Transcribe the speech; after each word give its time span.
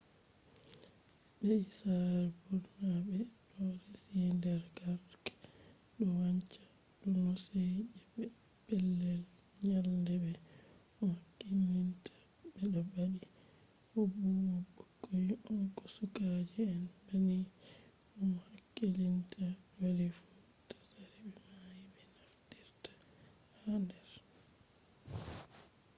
be’i 1.39 1.63
sare 1.79 2.21
ɓurna 2.47 2.89
ɓe 3.07 3.17
ɗo 3.51 3.63
resi 3.85 4.17
der 4.43 4.61
garke 4.77 5.31
ɗo 5.95 6.03
wancha 6.17 6.61
do 7.13 7.19
hoseji 7.27 7.83
be 8.13 8.23
pellel 8.65 9.21
nyalde 9.67 10.13
be 10.23 10.31
mo 10.97 11.05
hakkilinta 11.19 12.11
ɓe 12.53 12.61
ɗo 12.73 12.79
ɓadi 12.93 13.27
bo 13.91 13.99
ɓurna 14.13 14.55
ɓukkoi 14.75 15.25
on 15.53 15.61
ko 15.75 15.83
sukaje 15.95 16.61
en 16.77 16.83
banni 17.05 17.37
bo 18.13 18.19
mo 18.31 18.39
hakkilinta 18.49 19.43
bali 19.79 20.07
fu. 20.17 20.27
tsari 20.81 21.25
be 21.35 21.43
mai 21.63 21.83
ɓe 21.95 22.03
naftirta 22.17 22.91
har 23.53 23.63
hande 23.63 23.97